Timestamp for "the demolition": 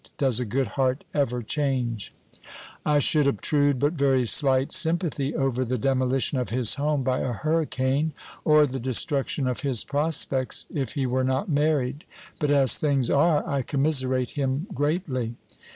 5.63-6.39